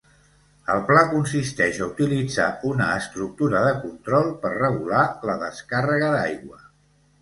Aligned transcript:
El 0.75 0.79
pla 0.87 1.03
consisteix 1.11 1.77
a 1.83 1.89
utilitzar 1.91 2.49
una 2.71 2.89
estructura 3.03 3.63
de 3.69 3.77
control 3.85 4.35
per 4.47 4.55
regular 4.59 5.07
la 5.33 5.41
descàrrega 5.49 6.15
d'aigua. 6.21 6.65